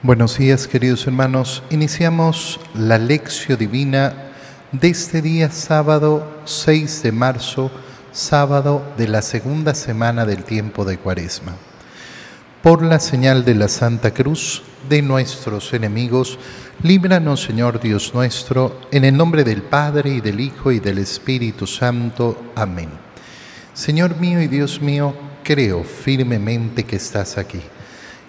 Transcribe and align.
Buenos 0.00 0.38
días 0.38 0.68
queridos 0.68 1.08
hermanos. 1.08 1.64
Iniciamos 1.70 2.60
la 2.72 2.98
lección 2.98 3.58
divina 3.58 4.30
de 4.70 4.90
este 4.90 5.20
día 5.20 5.50
sábado 5.50 6.40
6 6.44 7.02
de 7.02 7.10
marzo, 7.10 7.72
sábado 8.12 8.84
de 8.96 9.08
la 9.08 9.22
segunda 9.22 9.74
semana 9.74 10.24
del 10.24 10.44
tiempo 10.44 10.84
de 10.84 10.98
Cuaresma. 10.98 11.56
Por 12.62 12.84
la 12.84 13.00
señal 13.00 13.44
de 13.44 13.56
la 13.56 13.66
Santa 13.66 14.14
Cruz 14.14 14.62
de 14.88 15.02
nuestros 15.02 15.74
enemigos, 15.74 16.38
líbranos 16.80 17.42
Señor 17.42 17.80
Dios 17.80 18.14
nuestro, 18.14 18.80
en 18.92 19.04
el 19.04 19.16
nombre 19.16 19.42
del 19.42 19.62
Padre 19.62 20.10
y 20.10 20.20
del 20.20 20.38
Hijo 20.38 20.70
y 20.70 20.78
del 20.78 20.98
Espíritu 20.98 21.66
Santo. 21.66 22.52
Amén. 22.54 22.90
Señor 23.74 24.16
mío 24.20 24.40
y 24.40 24.46
Dios 24.46 24.80
mío, 24.80 25.12
creo 25.42 25.82
firmemente 25.82 26.84
que 26.84 26.94
estás 26.94 27.36
aquí, 27.36 27.62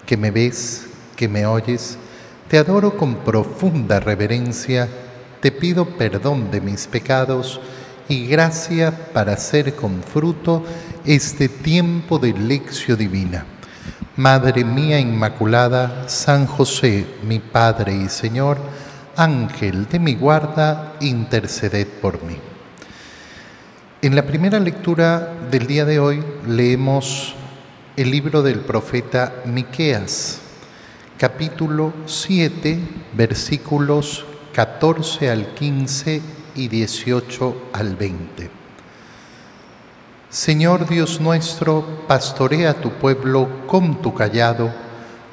que 0.04 0.16
me 0.16 0.32
ves 0.32 0.89
que 1.20 1.28
me 1.28 1.44
oyes, 1.44 1.98
te 2.48 2.56
adoro 2.56 2.96
con 2.96 3.16
profunda 3.16 4.00
reverencia, 4.00 4.88
te 5.42 5.52
pido 5.52 5.84
perdón 5.84 6.50
de 6.50 6.62
mis 6.62 6.86
pecados 6.86 7.60
y 8.08 8.26
gracia 8.26 8.90
para 9.12 9.34
hacer 9.34 9.74
con 9.76 10.02
fruto 10.02 10.64
este 11.04 11.50
tiempo 11.50 12.18
de 12.18 12.32
lección 12.32 12.96
divina. 12.96 13.44
Madre 14.16 14.64
mía 14.64 14.98
Inmaculada, 14.98 16.08
San 16.08 16.46
José, 16.46 17.04
mi 17.22 17.38
Padre 17.38 17.94
y 17.94 18.08
Señor, 18.08 18.56
Ángel 19.14 19.88
de 19.90 19.98
mi 19.98 20.14
guarda, 20.14 20.94
interceded 21.00 21.86
por 22.00 22.22
mí. 22.22 22.38
En 24.00 24.16
la 24.16 24.22
primera 24.22 24.58
lectura 24.58 25.34
del 25.50 25.66
día 25.66 25.84
de 25.84 25.98
hoy 25.98 26.24
leemos 26.48 27.34
el 27.98 28.10
libro 28.10 28.42
del 28.42 28.60
profeta 28.60 29.34
Miqueas 29.44 30.40
capítulo 31.20 31.92
7, 32.06 32.78
versículos 33.12 34.24
14 34.54 35.30
al 35.30 35.52
15 35.52 36.22
y 36.54 36.68
18 36.68 37.56
al 37.74 37.94
20. 37.94 38.50
Señor 40.30 40.88
Dios 40.88 41.20
nuestro, 41.20 42.06
pastorea 42.08 42.72
tu 42.72 42.92
pueblo 42.92 43.66
con 43.66 44.00
tu 44.00 44.14
callado, 44.14 44.72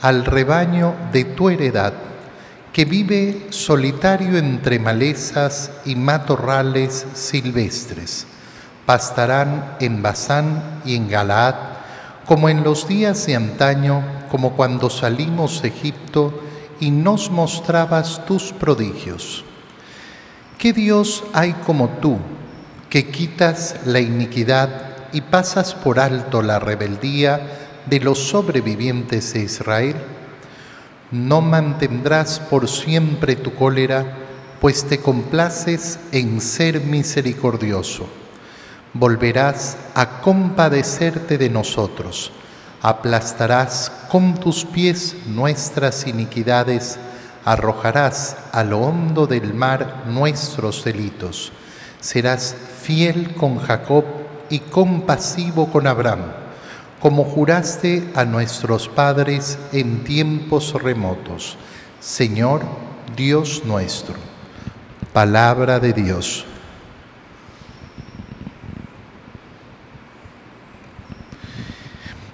al 0.01 0.25
rebaño 0.25 0.93
de 1.13 1.23
tu 1.23 1.49
heredad, 1.49 1.93
que 2.73 2.83
vive 2.83 3.47
solitario 3.51 4.37
entre 4.37 4.79
malezas 4.79 5.71
y 5.85 5.95
matorrales 5.95 7.05
silvestres. 7.13 8.27
Pastarán 8.85 9.77
en 9.79 10.01
Basán 10.01 10.81
y 10.83 10.97
en 10.97 11.07
Galaad, 11.07 11.55
como 12.25 12.49
en 12.49 12.65
los 12.65 12.89
días 12.89 13.25
de 13.25 13.37
antaño 13.37 14.16
como 14.29 14.53
cuando 14.55 14.89
salimos 14.89 15.61
de 15.61 15.69
Egipto 15.69 16.33
y 16.79 16.91
nos 16.91 17.31
mostrabas 17.31 18.25
tus 18.25 18.53
prodigios. 18.53 19.43
¿Qué 20.57 20.73
Dios 20.73 21.23
hay 21.33 21.53
como 21.53 21.89
tú, 22.01 22.17
que 22.89 23.09
quitas 23.09 23.75
la 23.85 23.99
iniquidad 23.99 24.69
y 25.13 25.21
pasas 25.21 25.73
por 25.75 25.99
alto 25.99 26.41
la 26.41 26.59
rebeldía 26.59 27.41
de 27.85 27.99
los 27.99 28.19
sobrevivientes 28.19 29.33
de 29.33 29.41
Israel? 29.41 29.95
No 31.11 31.41
mantendrás 31.41 32.39
por 32.39 32.67
siempre 32.67 33.35
tu 33.35 33.53
cólera, 33.53 34.17
pues 34.59 34.85
te 34.85 34.99
complaces 34.99 35.99
en 36.11 36.41
ser 36.41 36.81
misericordioso. 36.81 38.07
Volverás 38.93 39.77
a 39.93 40.21
compadecerte 40.21 41.37
de 41.37 41.49
nosotros 41.49 42.31
aplastarás 42.81 43.91
con 44.09 44.35
tus 44.35 44.65
pies 44.65 45.15
nuestras 45.27 46.07
iniquidades, 46.07 46.99
arrojarás 47.45 48.37
a 48.51 48.63
lo 48.63 48.79
hondo 48.79 49.27
del 49.27 49.53
mar 49.53 50.03
nuestros 50.07 50.83
delitos. 50.83 51.51
Serás 51.99 52.55
fiel 52.81 53.33
con 53.35 53.59
Jacob 53.59 54.05
y 54.49 54.59
compasivo 54.59 55.71
con 55.71 55.87
Abraham, 55.87 56.31
como 56.99 57.23
juraste 57.23 58.09
a 58.15 58.25
nuestros 58.25 58.87
padres 58.87 59.57
en 59.71 60.03
tiempos 60.03 60.73
remotos. 60.81 61.57
Señor 61.99 62.61
Dios 63.15 63.63
nuestro. 63.65 64.15
Palabra 65.13 65.79
de 65.79 65.93
Dios. 65.93 66.45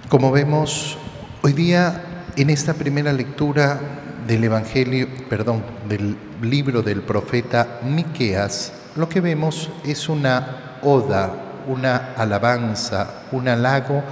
Como 0.08 0.30
vemos 0.30 0.98
hoy 1.42 1.54
día 1.54 2.28
en 2.36 2.50
esta 2.50 2.74
primera 2.74 3.10
lectura 3.10 3.80
del 4.26 4.44
Evangelio, 4.44 5.08
perdón, 5.30 5.64
del 5.88 6.14
libro 6.42 6.82
del 6.82 7.00
profeta 7.00 7.80
Miqueas, 7.82 8.74
lo 8.96 9.08
que 9.08 9.22
vemos 9.22 9.70
es 9.82 10.10
una 10.10 10.78
oda, 10.82 11.32
una 11.66 12.12
alabanza, 12.18 13.22
un 13.32 13.48
halago 13.48 14.02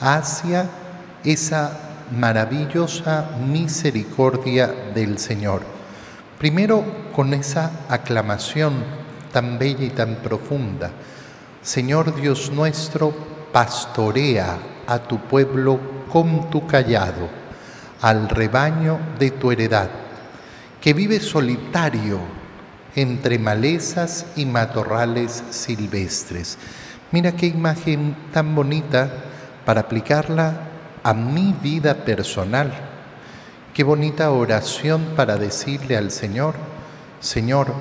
hacia 0.00 0.70
esa 1.22 1.78
maravillosa 2.18 3.32
misericordia 3.46 4.68
del 4.94 5.18
Señor. 5.18 5.60
Primero 6.38 6.82
con 7.14 7.34
esa 7.34 7.70
aclamación 7.90 8.72
tan 9.34 9.58
bella 9.58 9.84
y 9.84 9.90
tan 9.90 10.16
profunda. 10.16 10.90
Señor 11.60 12.18
Dios 12.18 12.50
nuestro, 12.50 13.14
pastorea 13.52 14.71
a 14.92 14.98
tu 14.98 15.18
pueblo 15.20 15.80
con 16.12 16.50
tu 16.50 16.66
callado, 16.66 17.30
al 18.02 18.28
rebaño 18.28 18.98
de 19.18 19.30
tu 19.30 19.50
heredad, 19.50 19.88
que 20.82 20.92
vive 20.92 21.18
solitario 21.18 22.18
entre 22.94 23.38
malezas 23.38 24.26
y 24.36 24.44
matorrales 24.44 25.44
silvestres. 25.48 26.58
Mira 27.10 27.32
qué 27.32 27.46
imagen 27.46 28.14
tan 28.34 28.54
bonita 28.54 29.10
para 29.64 29.80
aplicarla 29.80 30.60
a 31.02 31.14
mi 31.14 31.54
vida 31.62 31.94
personal. 31.94 32.70
Qué 33.72 33.84
bonita 33.84 34.30
oración 34.30 35.14
para 35.16 35.38
decirle 35.38 35.96
al 35.96 36.10
Señor, 36.10 36.54
Señor, 37.18 37.72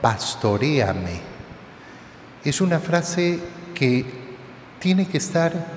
pastoreame. 0.00 1.20
Es 2.42 2.60
una 2.60 2.80
frase 2.80 3.38
que 3.72 4.04
tiene 4.80 5.06
que 5.06 5.18
estar 5.18 5.75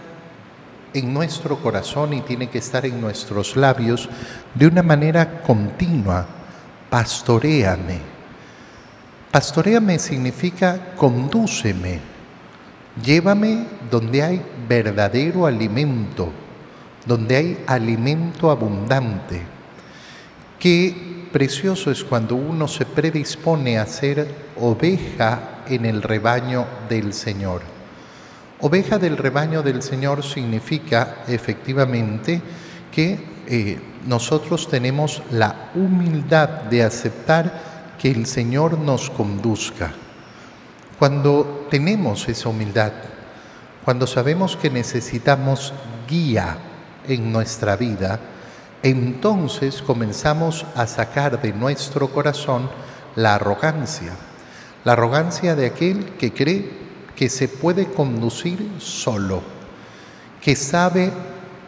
en 0.93 1.13
nuestro 1.13 1.57
corazón 1.57 2.13
y 2.13 2.21
tiene 2.21 2.49
que 2.49 2.57
estar 2.57 2.85
en 2.85 2.99
nuestros 2.99 3.55
labios 3.55 4.09
de 4.55 4.67
una 4.67 4.83
manera 4.83 5.41
continua. 5.41 6.25
Pastoreame. 6.89 7.99
Pastoreame 9.31 9.99
significa 9.99 10.95
condúceme. 10.95 11.99
Llévame 13.03 13.65
donde 13.89 14.23
hay 14.23 14.41
verdadero 14.67 15.45
alimento, 15.45 16.31
donde 17.05 17.35
hay 17.35 17.63
alimento 17.67 18.49
abundante. 18.49 19.41
Qué 20.57 21.27
precioso 21.31 21.91
es 21.91 22.03
cuando 22.03 22.35
uno 22.35 22.67
se 22.67 22.85
predispone 22.85 23.77
a 23.77 23.85
ser 23.85 24.27
oveja 24.59 25.63
en 25.67 25.85
el 25.85 26.01
rebaño 26.01 26.65
del 26.89 27.13
Señor. 27.13 27.78
Oveja 28.61 28.97
del 28.97 29.15
rebaño 29.15 29.63
del 29.63 29.81
Señor 29.81 30.21
significa 30.21 31.23
efectivamente 31.29 32.41
que 32.91 33.17
eh, 33.47 33.79
nosotros 34.05 34.67
tenemos 34.67 35.23
la 35.31 35.71
humildad 35.75 36.49
de 36.69 36.83
aceptar 36.83 37.95
que 37.97 38.11
el 38.11 38.25
Señor 38.25 38.77
nos 38.77 39.09
conduzca. 39.09 39.93
Cuando 40.97 41.67
tenemos 41.69 42.27
esa 42.27 42.49
humildad, 42.49 42.91
cuando 43.85 44.05
sabemos 44.05 44.57
que 44.57 44.69
necesitamos 44.69 45.73
guía 46.05 46.57
en 47.07 47.31
nuestra 47.31 47.77
vida, 47.77 48.19
entonces 48.83 49.81
comenzamos 49.81 50.65
a 50.75 50.85
sacar 50.85 51.41
de 51.41 51.53
nuestro 51.53 52.09
corazón 52.09 52.69
la 53.15 53.35
arrogancia, 53.35 54.11
la 54.83 54.93
arrogancia 54.93 55.55
de 55.55 55.67
aquel 55.67 56.11
que 56.17 56.33
cree 56.33 56.78
que 57.19 57.27
se 57.27 57.49
puede 57.49 57.87
conducir 57.87 58.65
solo, 58.77 59.41
que 60.39 60.55
sabe 60.55 61.11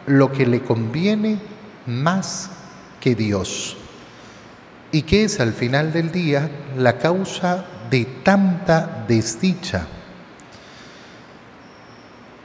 lo 0.06 0.32
que 0.32 0.46
le 0.46 0.62
conviene 0.62 1.36
más 1.84 2.48
que 2.98 3.14
Dios 3.14 3.76
y 4.92 5.02
que 5.02 5.24
es 5.24 5.40
al 5.40 5.52
final 5.52 5.92
del 5.92 6.10
día 6.10 6.48
la 6.78 6.96
causa 6.96 7.66
de 7.90 8.06
tanta 8.22 9.04
desdicha. 9.06 9.86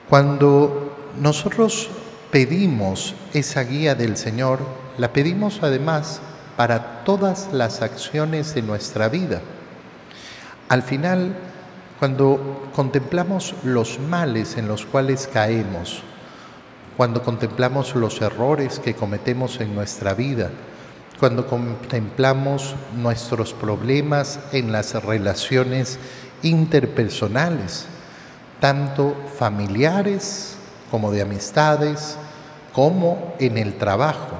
Cuando 0.09 1.13
nosotros 1.17 1.89
pedimos 2.29 3.15
esa 3.33 3.63
guía 3.63 3.95
del 3.95 4.17
Señor, 4.17 4.59
la 4.97 5.13
pedimos 5.13 5.59
además 5.61 6.19
para 6.57 7.05
todas 7.05 7.53
las 7.53 7.81
acciones 7.81 8.53
de 8.53 8.63
nuestra 8.63 9.07
vida. 9.07 9.39
Al 10.67 10.83
final, 10.83 11.37
cuando 11.99 12.69
contemplamos 12.75 13.55
los 13.63 13.99
males 13.99 14.57
en 14.57 14.67
los 14.67 14.85
cuales 14.85 15.27
caemos, 15.31 16.03
cuando 16.95 17.23
contemplamos 17.23 17.95
los 17.95 18.21
errores 18.21 18.79
que 18.79 18.95
cometemos 18.95 19.59
en 19.59 19.73
nuestra 19.73 20.13
vida, 20.13 20.51
cuando 21.19 21.47
contemplamos 21.47 22.75
nuestros 22.95 23.53
problemas 23.53 24.39
en 24.51 24.71
las 24.71 24.93
relaciones 25.03 25.97
interpersonales, 26.43 27.87
tanto 28.59 29.15
familiares 29.37 30.57
como 30.91 31.11
de 31.11 31.23
amistades, 31.23 32.17
como 32.73 33.35
en 33.39 33.57
el 33.57 33.77
trabajo. 33.77 34.37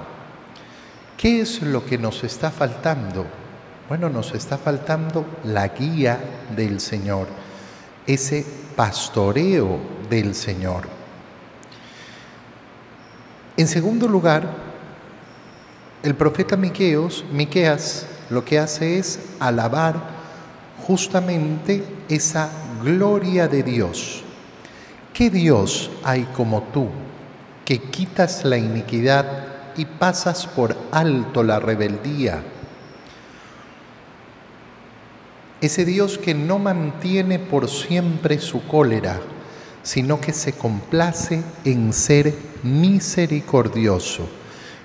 ¿Qué 1.17 1.41
es 1.41 1.63
lo 1.63 1.83
que 1.85 1.97
nos 1.97 2.23
está 2.23 2.51
faltando? 2.51 3.25
Bueno, 3.89 4.09
nos 4.09 4.33
está 4.33 4.57
faltando 4.57 5.25
la 5.43 5.69
guía 5.69 6.19
del 6.55 6.79
Señor, 6.79 7.27
ese 8.07 8.45
pastoreo 8.75 9.79
del 10.09 10.33
Señor. 10.33 10.87
En 13.57 13.67
segundo 13.67 14.07
lugar, 14.07 14.47
el 16.03 16.15
profeta 16.15 16.55
Miqueos, 16.55 17.25
Miqueas 17.31 18.05
lo 18.29 18.43
que 18.45 18.59
hace 18.59 18.97
es 18.97 19.19
alabar 19.39 19.95
justamente 20.85 21.83
esa 22.07 22.49
gloria 22.83 23.47
de 23.47 23.63
Dios. 23.63 24.23
¿Qué 25.13 25.29
Dios 25.29 25.89
hay 26.03 26.23
como 26.35 26.63
tú 26.73 26.87
que 27.65 27.81
quitas 27.81 28.45
la 28.45 28.57
iniquidad 28.57 29.25
y 29.75 29.85
pasas 29.85 30.45
por 30.45 30.77
alto 30.91 31.43
la 31.43 31.59
rebeldía? 31.59 32.43
Ese 35.59 35.85
Dios 35.85 36.17
que 36.17 36.35
no 36.35 36.59
mantiene 36.59 37.39
por 37.39 37.67
siempre 37.67 38.39
su 38.39 38.65
cólera, 38.67 39.19
sino 39.81 40.21
que 40.21 40.33
se 40.33 40.53
complace 40.53 41.41
en 41.65 41.93
ser 41.93 42.33
misericordioso. 42.61 44.27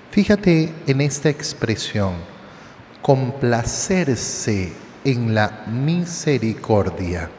Fíjate 0.09 0.73
en 0.87 1.01
esta 1.01 1.29
expresión, 1.29 2.13
complacerse 3.01 4.73
en 5.03 5.35
la 5.35 5.65
misericordia. 5.67 7.29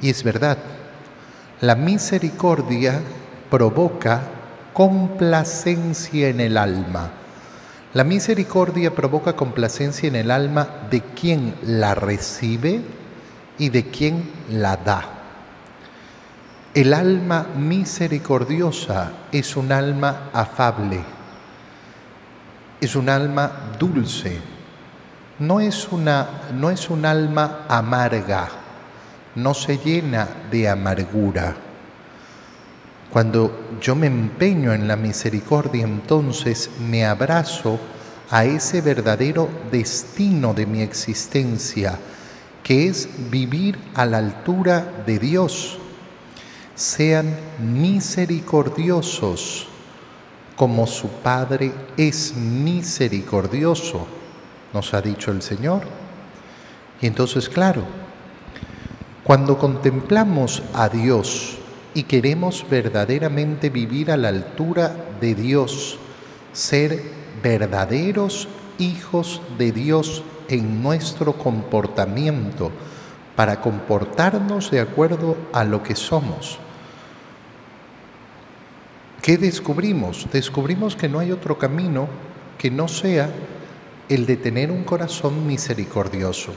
Y 0.00 0.10
es 0.10 0.22
verdad, 0.22 0.58
la 1.60 1.76
misericordia 1.76 3.00
provoca 3.50 4.22
complacencia 4.74 6.28
en 6.28 6.40
el 6.40 6.56
alma. 6.56 7.21
La 7.94 8.04
misericordia 8.04 8.94
provoca 8.94 9.34
complacencia 9.34 10.08
en 10.08 10.16
el 10.16 10.30
alma 10.30 10.66
de 10.90 11.02
quien 11.02 11.54
la 11.62 11.94
recibe 11.94 12.80
y 13.58 13.68
de 13.68 13.90
quien 13.90 14.30
la 14.50 14.78
da. 14.78 15.04
El 16.72 16.94
alma 16.94 17.48
misericordiosa 17.54 19.12
es 19.30 19.56
un 19.56 19.72
alma 19.72 20.30
afable, 20.32 21.04
es 22.80 22.96
un 22.96 23.10
alma 23.10 23.52
dulce, 23.78 24.38
no 25.38 25.60
es, 25.60 25.92
una, 25.92 26.26
no 26.54 26.70
es 26.70 26.88
un 26.88 27.04
alma 27.04 27.66
amarga, 27.68 28.48
no 29.34 29.52
se 29.52 29.76
llena 29.76 30.26
de 30.50 30.66
amargura. 30.66 31.54
Cuando 33.12 33.61
yo 33.82 33.94
me 33.96 34.06
empeño 34.06 34.72
en 34.72 34.86
la 34.86 34.96
misericordia, 34.96 35.84
entonces 35.84 36.70
me 36.88 37.04
abrazo 37.04 37.80
a 38.30 38.44
ese 38.44 38.80
verdadero 38.80 39.48
destino 39.72 40.54
de 40.54 40.66
mi 40.66 40.82
existencia, 40.82 41.98
que 42.62 42.86
es 42.86 43.08
vivir 43.28 43.76
a 43.94 44.06
la 44.06 44.18
altura 44.18 45.02
de 45.04 45.18
Dios. 45.18 45.78
Sean 46.76 47.36
misericordiosos 47.58 49.66
como 50.56 50.86
su 50.86 51.08
Padre 51.08 51.72
es 51.96 52.36
misericordioso, 52.36 54.06
nos 54.72 54.94
ha 54.94 55.02
dicho 55.02 55.32
el 55.32 55.42
Señor. 55.42 55.82
Y 57.00 57.08
entonces, 57.08 57.48
claro, 57.48 57.82
cuando 59.24 59.58
contemplamos 59.58 60.62
a 60.72 60.88
Dios, 60.88 61.58
y 61.94 62.04
queremos 62.04 62.64
verdaderamente 62.68 63.70
vivir 63.70 64.10
a 64.10 64.16
la 64.16 64.28
altura 64.28 64.94
de 65.20 65.34
Dios, 65.34 65.98
ser 66.52 67.02
verdaderos 67.42 68.48
hijos 68.78 69.42
de 69.58 69.72
Dios 69.72 70.22
en 70.48 70.82
nuestro 70.82 71.34
comportamiento, 71.34 72.70
para 73.36 73.60
comportarnos 73.60 74.70
de 74.70 74.80
acuerdo 74.80 75.36
a 75.52 75.64
lo 75.64 75.82
que 75.82 75.96
somos. 75.96 76.58
¿Qué 79.22 79.38
descubrimos? 79.38 80.26
Descubrimos 80.32 80.96
que 80.96 81.08
no 81.08 81.18
hay 81.18 81.30
otro 81.32 81.56
camino 81.56 82.08
que 82.58 82.70
no 82.70 82.88
sea 82.88 83.30
el 84.08 84.26
de 84.26 84.36
tener 84.36 84.70
un 84.70 84.84
corazón 84.84 85.46
misericordioso. 85.46 86.52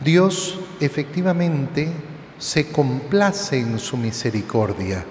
Dios 0.00 0.58
efectivamente 0.80 1.92
se 2.40 2.72
complace 2.72 3.58
en 3.58 3.78
su 3.78 3.98
misericordia 3.98 5.04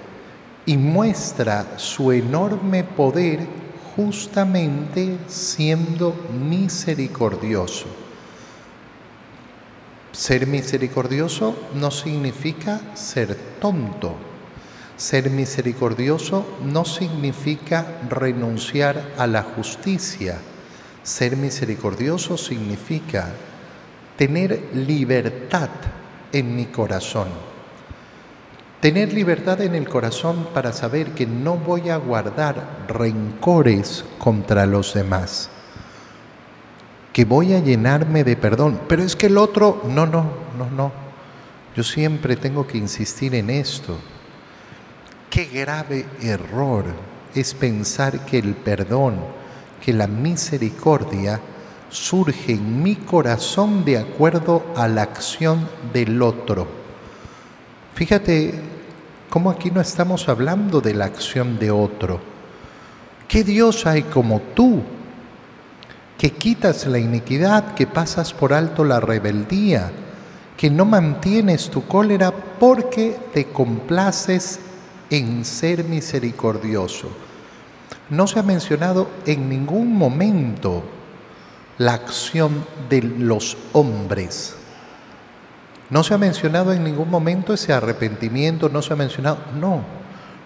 y 0.66 0.78
muestra 0.78 1.78
su 1.78 2.12
enorme 2.12 2.84
poder 2.84 3.40
justamente 3.96 5.20
siendo 5.28 6.16
misericordioso. 6.34 7.86
Ser 10.12 10.48
misericordioso 10.48 11.56
no 11.76 11.92
significa 11.92 12.82
ser 12.96 13.36
tonto. 13.62 14.16
Ser 14.98 15.30
misericordioso 15.30 16.58
no 16.66 16.84
significa 16.84 18.00
renunciar 18.10 19.14
a 19.20 19.28
la 19.28 19.44
justicia. 19.44 20.40
Ser 21.04 21.38
misericordioso 21.38 22.38
significa 22.38 23.32
tener 24.18 24.72
libertad 24.74 25.70
en 26.32 26.56
mi 26.56 26.66
corazón. 26.66 27.28
Tener 28.82 29.12
libertad 29.12 29.62
en 29.62 29.76
el 29.76 29.90
corazón 29.90 30.48
para 30.54 30.72
saber 30.72 31.12
que 31.12 31.26
no 31.26 31.58
voy 31.58 31.90
a 31.90 31.98
guardar 31.98 32.86
rencores 32.88 34.06
contra 34.18 34.66
los 34.66 34.94
demás, 34.94 35.50
que 37.12 37.26
voy 37.26 37.54
a 37.54 37.60
llenarme 37.60 38.24
de 38.24 38.38
perdón. 38.38 38.80
Pero 38.88 39.04
es 39.04 39.18
que 39.18 39.28
el 39.28 39.38
otro, 39.38 39.82
no, 39.86 40.06
no, 40.06 40.24
no, 40.58 40.70
no. 40.70 40.92
Yo 41.76 41.84
siempre 41.84 42.38
tengo 42.38 42.66
que 42.66 42.78
insistir 42.78 43.36
en 43.36 43.50
esto. 43.50 43.98
Qué 45.30 45.46
grave 45.46 46.06
error 46.22 46.86
es 47.36 47.54
pensar 47.54 48.26
que 48.26 48.40
el 48.40 48.56
perdón, 48.56 49.16
que 49.84 49.94
la 49.94 50.08
misericordia, 50.08 51.40
surge 51.90 52.54
en 52.54 52.84
mi 52.84 52.96
corazón 52.96 53.84
de 53.84 53.98
acuerdo 53.98 54.64
a 54.76 54.88
la 54.88 55.04
acción 55.04 55.68
del 55.94 56.22
otro. 56.22 56.68
Fíjate 57.96 58.54
cómo 59.30 59.50
aquí 59.50 59.72
no 59.72 59.82
estamos 59.82 60.30
hablando 60.30 60.82
de 60.82 60.94
la 60.94 61.06
acción 61.06 61.60
de 61.60 61.72
otro. 61.72 62.20
¿Qué 63.28 63.44
Dios 63.44 63.86
hay 63.86 64.04
como 64.04 64.40
tú? 64.56 64.82
Que 66.18 66.32
quitas 66.32 66.86
la 66.88 67.00
iniquidad, 67.00 67.74
que 67.76 67.88
pasas 67.88 68.34
por 68.34 68.54
alto 68.54 68.84
la 68.84 69.00
rebeldía, 69.00 69.92
que 70.58 70.70
no 70.70 70.86
mantienes 70.86 71.70
tu 71.70 71.86
cólera 71.86 72.32
porque 72.32 73.18
te 73.34 73.46
complaces 73.46 74.60
en 75.10 75.46
ser 75.46 75.84
misericordioso. 75.84 77.10
No 78.10 78.28
se 78.28 78.40
ha 78.40 78.44
mencionado 78.44 79.08
en 79.26 79.48
ningún 79.50 79.96
momento 79.96 80.84
la 81.80 81.94
acción 81.94 82.66
de 82.90 83.02
los 83.02 83.58
hombres. 83.72 84.56
No 85.90 86.04
se 86.04 86.14
ha 86.14 86.18
mencionado 86.18 86.74
en 86.74 86.84
ningún 86.84 87.10
momento 87.10 87.54
ese 87.54 87.74
arrepentimiento, 87.74 88.70
no 88.70 88.82
se 88.82 88.94
ha 88.94 88.98
mencionado, 88.98 89.40
no. 89.60 89.84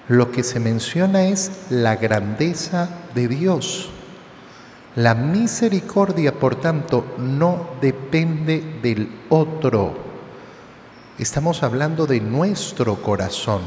Lo 0.07 0.31
que 0.31 0.43
se 0.43 0.59
menciona 0.59 1.23
es 1.23 1.65
la 1.69 1.95
grandeza 1.95 2.87
de 3.15 3.27
Dios. 3.27 3.89
La 4.95 5.15
misericordia, 5.15 6.33
por 6.39 6.55
tanto, 6.55 7.15
no 7.17 7.71
depende 7.81 8.79
del 8.83 9.09
otro. 9.29 9.97
Estamos 11.17 11.63
hablando 11.63 12.05
de 12.05 12.21
nuestro 12.21 13.01
corazón, 13.01 13.61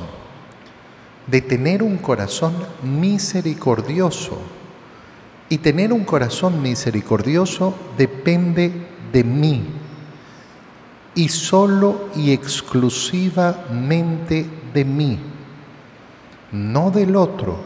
de 1.26 1.40
tener 1.40 1.82
un 1.82 1.98
corazón 1.98 2.54
misericordioso 2.82 4.38
y 5.48 5.58
tener 5.58 5.92
un 5.92 6.04
corazón 6.04 6.60
misericordioso 6.62 7.74
depende 7.96 8.72
de 9.12 9.24
mí. 9.24 9.64
Y 11.14 11.28
solo 11.28 12.08
y 12.14 12.32
exclusivamente 12.32 14.46
de 14.74 14.84
mí, 14.84 15.18
no 16.52 16.90
del 16.90 17.16
otro. 17.16 17.56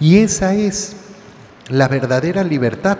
Y 0.00 0.18
esa 0.18 0.54
es 0.54 0.96
la 1.68 1.86
verdadera 1.86 2.42
libertad, 2.42 2.98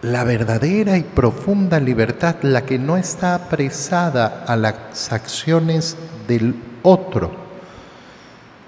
la 0.00 0.24
verdadera 0.24 0.96
y 0.96 1.02
profunda 1.02 1.78
libertad, 1.78 2.36
la 2.42 2.64
que 2.64 2.78
no 2.78 2.96
está 2.96 3.34
apresada 3.34 4.44
a 4.46 4.56
las 4.56 5.12
acciones 5.12 5.98
del 6.26 6.54
otro 6.82 7.43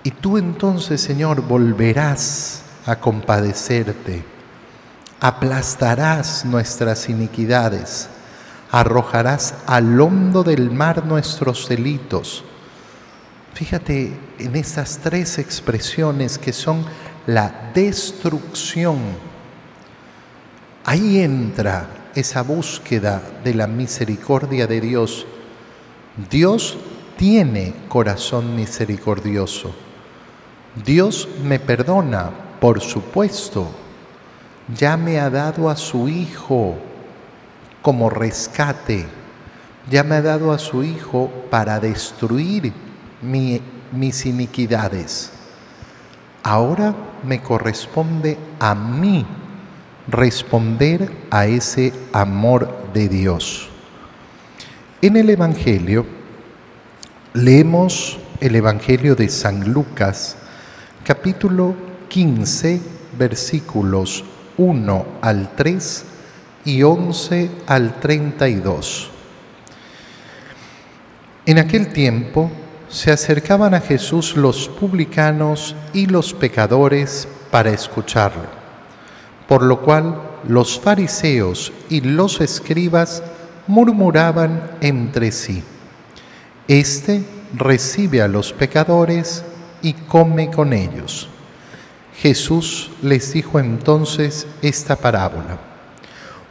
Y 0.07 0.13
tú 0.13 0.39
entonces, 0.39 1.01
Señor, 1.01 1.41
volverás 1.41 2.63
a 2.87 2.95
compadecerte, 3.01 4.23
aplastarás 5.19 6.45
nuestras 6.45 7.09
iniquidades, 7.09 8.09
arrojarás 8.71 9.57
al 9.67 10.01
hondo 10.01 10.45
del 10.45 10.71
mar 10.71 11.05
nuestros 11.05 11.69
delitos. 11.69 12.45
Fíjate 13.53 14.17
en 14.39 14.55
estas 14.55 14.99
tres 14.99 15.41
expresiones 15.41 16.39
que 16.39 16.53
son 16.53 16.85
la 17.27 17.73
destrucción. 17.75 18.99
Ahí 20.85 21.19
entra 21.19 22.13
esa 22.15 22.43
búsqueda 22.43 23.21
de 23.43 23.55
la 23.55 23.67
misericordia 23.67 24.69
de 24.69 24.81
Dios. 24.81 25.27
Dios 26.31 26.79
tiene 27.17 27.75
corazón 27.89 28.55
misericordioso. 28.55 29.75
Dios 30.85 31.29
me 31.43 31.59
perdona, 31.59 32.31
por 32.61 32.81
supuesto. 32.81 33.69
Ya 34.77 34.97
me 34.97 35.21
ha 35.21 35.31
dado 35.31 35.71
a 35.71 35.77
su 35.77 36.09
Hijo 36.09 36.77
como 37.83 38.11
rescate. 38.11 39.07
Ya 39.91 40.03
me 40.03 40.17
ha 40.17 40.23
dado 40.23 40.53
a 40.53 40.59
su 40.59 40.83
Hijo 40.83 41.31
para 41.51 41.79
destruir 41.81 42.73
mis 43.23 44.27
iniquidades. 44.27 45.33
Ahora 46.43 46.95
me 47.25 47.43
corresponde 47.43 48.39
a 48.61 48.75
mí 48.75 49.27
responder 50.09 51.11
a 51.31 51.47
ese 51.47 51.93
amor 52.13 52.93
de 52.93 53.09
Dios. 53.09 53.69
En 55.03 55.17
el 55.17 55.31
Evangelio 55.31 56.07
leemos 57.35 58.19
el 58.41 58.57
Evangelio 58.57 59.15
de 59.15 59.29
San 59.29 59.73
Lucas, 59.73 60.37
capítulo 61.07 61.77
15, 62.09 62.81
versículos 63.17 64.25
1 64.57 65.07
al 65.21 65.55
3 65.55 66.05
y 66.65 66.83
11 66.83 67.49
al 67.69 68.01
32. 68.01 69.09
En 71.45 71.59
aquel 71.61 71.93
tiempo 71.93 72.51
se 72.89 73.13
acercaban 73.13 73.73
a 73.75 73.81
Jesús 73.81 74.37
los 74.37 74.69
publicanos 74.69 75.77
y 75.93 76.07
los 76.07 76.35
pecadores 76.35 77.29
para 77.53 77.71
escucharlo, 77.71 78.49
por 79.47 79.63
lo 79.63 79.83
cual 79.83 80.21
los 80.49 80.81
fariseos 80.81 81.73
y 81.89 82.01
los 82.01 82.41
escribas 82.41 83.23
murmuraban 83.69 84.73
entre 84.81 85.31
sí, 85.31 85.63
Este 86.67 87.23
recibe 87.55 88.23
a 88.23 88.27
los 88.27 88.53
pecadores 88.53 89.45
y 89.87 89.93
come 89.93 90.51
con 90.51 90.73
ellos. 90.73 91.29
Jesús 92.17 92.91
les 93.03 93.33
dijo 93.33 93.61
entonces 93.61 94.45
esta 94.61 94.97
parábola. 94.97 95.61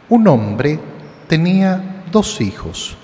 Un 0.08 0.26
hombre 0.26 0.80
tenía 1.28 2.02
dos 2.10 2.40
hijos 2.40 2.96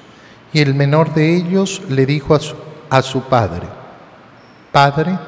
y 0.50 0.60
el 0.60 0.74
menor 0.74 1.12
de 1.12 1.36
ellos 1.36 1.82
le 1.90 2.06
dijo 2.06 2.34
a 2.34 2.40
su, 2.40 2.54
a 2.88 3.02
su 3.02 3.24
padre, 3.24 3.66
Padre, 4.72 5.18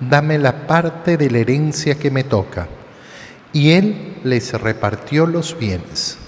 dame 0.00 0.38
la 0.38 0.66
parte 0.66 1.16
de 1.16 1.30
la 1.30 1.38
herencia 1.38 1.94
que 1.94 2.10
me 2.10 2.24
toca. 2.24 2.66
Y 3.52 3.70
él 3.70 4.16
les 4.24 4.60
repartió 4.60 5.24
los 5.24 5.56
bienes. 5.56 6.18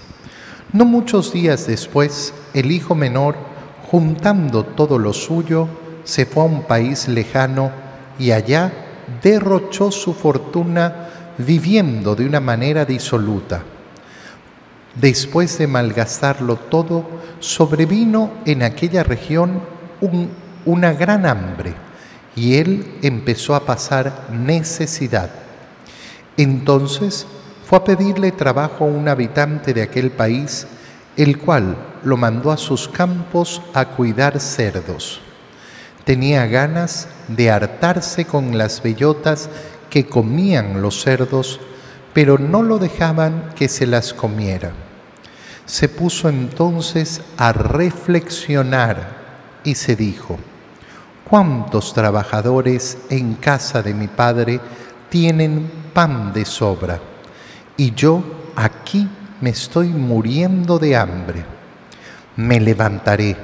No 0.72 0.84
muchos 0.84 1.32
días 1.32 1.66
después, 1.66 2.32
el 2.54 2.70
hijo 2.70 2.94
menor, 2.94 3.34
juntando 3.90 4.62
todo 4.62 5.00
lo 5.00 5.12
suyo, 5.14 5.66
se 6.04 6.26
fue 6.26 6.44
a 6.44 6.46
un 6.46 6.62
país 6.62 7.08
lejano 7.08 7.89
y 8.20 8.32
allá 8.32 8.70
derrochó 9.22 9.90
su 9.90 10.12
fortuna 10.12 11.08
viviendo 11.38 12.14
de 12.14 12.26
una 12.26 12.38
manera 12.38 12.84
disoluta. 12.84 13.62
Después 14.94 15.56
de 15.56 15.66
malgastarlo 15.66 16.56
todo, 16.56 17.08
sobrevino 17.40 18.30
en 18.44 18.62
aquella 18.62 19.02
región 19.02 19.62
una 20.66 20.92
gran 20.92 21.24
hambre 21.24 21.74
y 22.36 22.56
él 22.56 22.98
empezó 23.02 23.54
a 23.54 23.64
pasar 23.64 24.28
necesidad. 24.30 25.30
Entonces 26.36 27.26
fue 27.64 27.78
a 27.78 27.84
pedirle 27.84 28.32
trabajo 28.32 28.84
a 28.84 28.88
un 28.88 29.08
habitante 29.08 29.72
de 29.72 29.82
aquel 29.82 30.10
país, 30.10 30.66
el 31.16 31.38
cual 31.38 31.76
lo 32.04 32.18
mandó 32.18 32.50
a 32.50 32.58
sus 32.58 32.86
campos 32.86 33.62
a 33.72 33.86
cuidar 33.86 34.40
cerdos. 34.40 35.22
Tenía 36.04 36.46
ganas 36.46 37.08
de 37.28 37.50
hartarse 37.50 38.24
con 38.24 38.56
las 38.56 38.82
bellotas 38.82 39.48
que 39.90 40.06
comían 40.06 40.80
los 40.82 41.02
cerdos, 41.02 41.60
pero 42.12 42.38
no 42.38 42.62
lo 42.62 42.78
dejaban 42.78 43.52
que 43.54 43.68
se 43.68 43.86
las 43.86 44.14
comiera. 44.14 44.72
Se 45.66 45.88
puso 45.88 46.28
entonces 46.28 47.20
a 47.36 47.52
reflexionar 47.52 49.20
y 49.62 49.74
se 49.74 49.94
dijo, 49.94 50.38
¿cuántos 51.28 51.94
trabajadores 51.94 52.98
en 53.10 53.34
casa 53.34 53.82
de 53.82 53.94
mi 53.94 54.08
padre 54.08 54.60
tienen 55.08 55.70
pan 55.92 56.32
de 56.32 56.44
sobra? 56.44 56.98
Y 57.76 57.94
yo 57.94 58.22
aquí 58.56 59.08
me 59.40 59.50
estoy 59.50 59.88
muriendo 59.88 60.78
de 60.78 60.96
hambre. 60.96 61.44
Me 62.36 62.58
levantaré, 62.60 63.36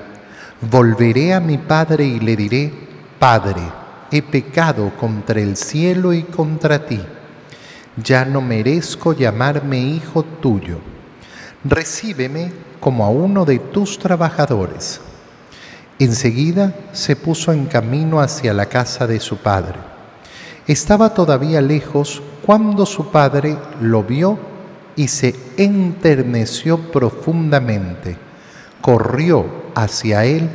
volveré 0.61 1.35
a 1.35 1.41
mi 1.41 1.59
padre 1.59 2.05
y 2.05 2.21
le 2.21 2.37
diré, 2.37 2.73
Padre, 3.19 3.63
he 4.11 4.23
pecado 4.23 4.93
contra 4.99 5.41
el 5.41 5.57
cielo 5.57 6.13
y 6.13 6.23
contra 6.23 6.85
ti. 6.85 7.01
Ya 8.03 8.25
no 8.25 8.41
merezco 8.41 9.15
llamarme 9.15 9.79
hijo 9.81 10.23
tuyo. 10.23 10.79
Recíbeme 11.65 12.53
como 12.79 13.05
a 13.05 13.09
uno 13.09 13.45
de 13.45 13.59
tus 13.59 13.99
trabajadores. 13.99 15.01
Enseguida 15.99 16.75
se 16.93 17.17
puso 17.17 17.53
en 17.53 17.67
camino 17.67 18.21
hacia 18.21 18.53
la 18.53 18.67
casa 18.67 19.07
de 19.07 19.19
su 19.19 19.39
padre. 19.39 19.79
Estaba 20.67 21.15
todavía 21.15 21.63
lejos 21.63 22.23
cuando 22.45 22.85
su 22.85 23.11
padre 23.11 23.57
lo 23.81 24.03
vio 24.03 24.39
y 24.95 25.09
se 25.09 25.35
enterneció 25.57 26.79
profundamente. 26.93 28.17
Corrió 28.83 29.66
hacia 29.76 30.25
él 30.25 30.50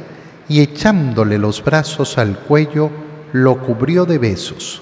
y 0.49 0.59
echándole 0.59 1.37
los 1.37 1.63
brazos 1.63 2.17
al 2.17 2.37
cuello, 2.39 2.89
lo 3.31 3.61
cubrió 3.61 4.05
de 4.05 4.17
besos. 4.17 4.81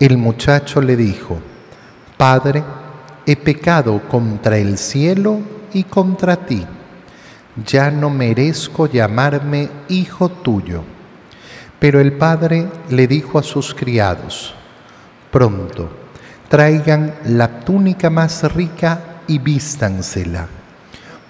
El 0.00 0.18
muchacho 0.18 0.80
le 0.80 0.96
dijo, 0.96 1.38
Padre, 2.16 2.64
he 3.24 3.36
pecado 3.36 4.02
contra 4.08 4.58
el 4.58 4.76
cielo 4.78 5.38
y 5.72 5.84
contra 5.84 6.34
ti 6.34 6.66
ya 7.56 7.90
no 7.90 8.10
merezco 8.10 8.86
llamarme 8.86 9.68
hijo 9.88 10.28
tuyo. 10.28 10.82
Pero 11.78 12.00
el 12.00 12.14
padre 12.14 12.66
le 12.90 13.06
dijo 13.06 13.38
a 13.38 13.42
sus 13.42 13.74
criados, 13.74 14.54
pronto, 15.30 15.90
traigan 16.48 17.14
la 17.26 17.60
túnica 17.60 18.10
más 18.10 18.52
rica 18.54 19.20
y 19.26 19.38
vístansela. 19.38 20.48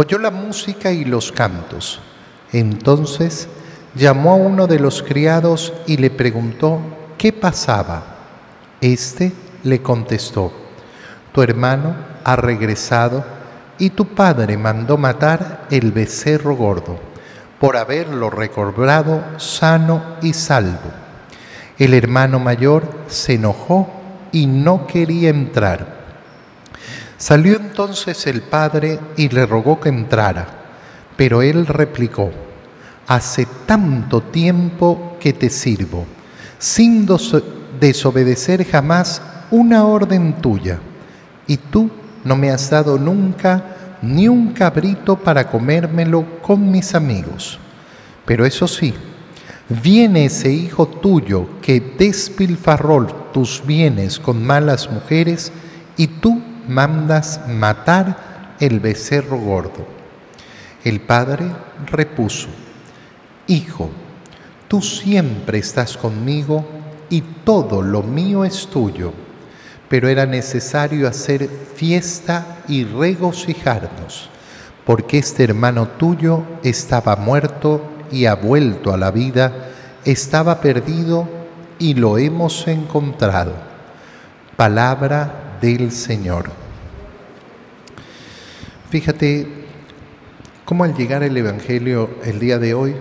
oyó 0.00 0.16
la 0.20 0.30
música 0.30 0.92
y 0.92 1.04
los 1.04 1.32
cantos. 1.32 1.98
Entonces 2.52 3.48
llamó 3.96 4.30
a 4.30 4.36
uno 4.36 4.68
de 4.68 4.78
los 4.78 5.02
criados 5.02 5.72
y 5.88 5.96
le 5.96 6.08
preguntó 6.08 6.78
qué 7.18 7.32
pasaba. 7.32 8.04
Este 8.80 9.32
le 9.64 9.82
contestó, 9.82 10.52
tu 11.32 11.42
hermano 11.42 11.96
ha 12.22 12.36
regresado 12.36 13.24
y 13.76 13.90
tu 13.90 14.06
padre 14.06 14.56
mandó 14.56 14.98
matar 14.98 15.66
el 15.68 15.90
becerro 15.90 16.54
gordo 16.54 17.00
por 17.58 17.76
haberlo 17.76 18.30
recobrado 18.30 19.24
sano 19.40 20.14
y 20.22 20.32
salvo. 20.32 20.92
El 21.76 21.92
hermano 21.92 22.38
mayor 22.38 22.88
se 23.08 23.34
enojó 23.34 23.90
y 24.30 24.46
no 24.46 24.86
quería 24.86 25.30
entrar. 25.30 25.97
Salió 27.18 27.56
entonces 27.56 28.28
el 28.28 28.42
padre 28.42 29.00
y 29.16 29.28
le 29.28 29.44
rogó 29.44 29.80
que 29.80 29.88
entrara, 29.88 30.46
pero 31.16 31.42
él 31.42 31.66
replicó, 31.66 32.30
Hace 33.08 33.48
tanto 33.66 34.20
tiempo 34.20 35.16
que 35.18 35.32
te 35.32 35.50
sirvo, 35.50 36.06
sin 36.58 37.08
desobedecer 37.80 38.64
jamás 38.64 39.20
una 39.50 39.84
orden 39.84 40.34
tuya, 40.40 40.78
y 41.46 41.56
tú 41.56 41.90
no 42.22 42.36
me 42.36 42.50
has 42.50 42.70
dado 42.70 42.98
nunca 42.98 43.64
ni 44.00 44.28
un 44.28 44.52
cabrito 44.52 45.16
para 45.16 45.48
comérmelo 45.48 46.40
con 46.40 46.70
mis 46.70 46.94
amigos. 46.94 47.58
Pero 48.26 48.46
eso 48.46 48.68
sí, 48.68 48.94
viene 49.82 50.26
ese 50.26 50.52
hijo 50.52 50.86
tuyo 50.86 51.48
que 51.62 51.80
despilfarró 51.98 53.06
tus 53.32 53.64
bienes 53.66 54.20
con 54.20 54.44
malas 54.44 54.88
mujeres 54.88 55.50
y 55.96 56.06
tú 56.06 56.42
mandas 56.68 57.40
matar 57.48 58.56
el 58.60 58.80
becerro 58.80 59.38
gordo. 59.38 59.86
El 60.84 61.00
padre 61.00 61.50
repuso, 61.86 62.48
Hijo, 63.46 63.90
tú 64.68 64.82
siempre 64.82 65.58
estás 65.58 65.96
conmigo 65.96 66.64
y 67.08 67.22
todo 67.22 67.82
lo 67.82 68.02
mío 68.02 68.44
es 68.44 68.66
tuyo 68.66 69.12
pero 69.88 70.08
era 70.08 70.26
necesario 70.26 71.08
hacer 71.08 71.48
fiesta 71.74 72.58
y 72.68 72.84
regocijarnos, 72.84 74.28
porque 74.84 75.18
este 75.18 75.44
hermano 75.44 75.88
tuyo 75.88 76.42
estaba 76.62 77.16
muerto 77.16 77.82
y 78.10 78.26
ha 78.26 78.34
vuelto 78.34 78.92
a 78.92 78.98
la 78.98 79.10
vida, 79.10 79.70
estaba 80.04 80.60
perdido 80.60 81.28
y 81.78 81.94
lo 81.94 82.18
hemos 82.18 82.68
encontrado. 82.68 83.54
Palabra 84.56 85.47
del 85.60 85.92
Señor. 85.92 86.50
Fíjate 88.90 89.46
cómo 90.64 90.84
al 90.84 90.94
llegar 90.94 91.22
el 91.22 91.36
Evangelio 91.36 92.10
el 92.24 92.38
día 92.38 92.58
de 92.58 92.74
hoy, 92.74 92.94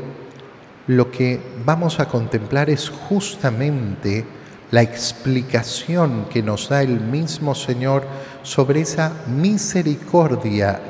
lo 0.87 1.11
que 1.11 1.39
vamos 1.65 1.99
a 1.99 2.07
contemplar 2.07 2.69
es 2.69 2.89
justamente 2.89 4.25
la 4.71 4.81
explicación 4.81 6.25
que 6.29 6.43
nos 6.43 6.69
da 6.69 6.81
el 6.81 6.99
mismo 6.99 7.55
Señor 7.55 8.05
sobre 8.43 8.81
esa 8.81 9.13
misericordia 9.27 10.81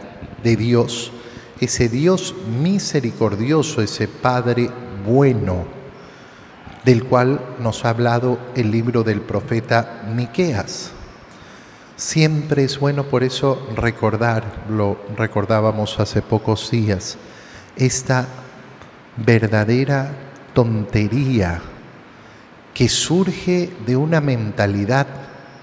de 0.43 0.55
Dios, 0.55 1.11
ese 1.59 1.89
Dios 1.89 2.33
misericordioso, 2.61 3.81
ese 3.81 4.07
Padre 4.07 4.69
bueno, 5.05 5.65
del 6.85 7.03
cual 7.05 7.39
nos 7.59 7.85
ha 7.85 7.89
hablado 7.89 8.39
el 8.55 8.71
libro 8.71 9.03
del 9.03 9.21
profeta 9.21 10.03
Miqueas. 10.15 10.96
Siempre 11.97 12.63
es 12.63 12.79
bueno 12.79 13.05
por 13.05 13.23
eso 13.23 13.67
recordar, 13.75 14.65
lo 14.69 14.99
recordábamos 15.17 15.99
hace 15.99 16.21
pocos 16.21 16.69
días, 16.69 17.17
esta 17.75 18.27
verdadera 19.17 20.11
tontería 20.53 21.59
que 22.75 22.87
surge 22.87 23.71
de 23.87 23.95
una 23.95 24.21
mentalidad 24.21 25.07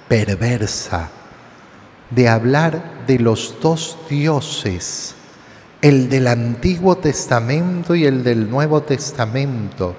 perversa, 0.09 1.09
de 2.11 2.29
hablar 2.29 3.05
de 3.07 3.21
los 3.21 3.55
dos 3.63 3.97
dioses, 4.11 5.15
el 5.83 6.09
del 6.09 6.27
Antiguo 6.27 6.97
Testamento 6.97 7.95
y 7.95 8.07
el 8.07 8.25
del 8.25 8.51
Nuevo 8.51 8.83
Testamento. 8.83 9.95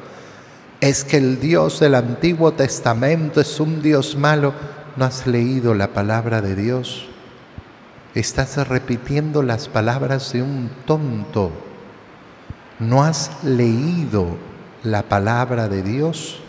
Es 0.82 1.06
que 1.06 1.16
el 1.16 1.40
Dios 1.40 1.80
del 1.80 1.96
Antiguo 1.96 2.52
Testamento 2.52 3.40
es 3.40 3.58
un 3.62 3.82
Dios 3.82 4.18
malo. 4.18 4.54
¿No 4.96 5.04
has 5.04 5.28
leído 5.28 5.74
la 5.74 5.90
palabra 5.90 6.42
de 6.42 6.56
Dios? 6.56 7.08
Estás 8.14 8.66
repitiendo 8.66 9.44
las 9.44 9.68
palabras 9.68 10.32
de 10.32 10.42
un 10.42 10.70
tonto. 10.86 11.52
¿No 12.80 13.04
has 13.04 13.44
leído 13.44 14.38
la 14.84 15.04
palabra 15.04 15.68
de 15.68 15.84
Dios? 15.84 16.40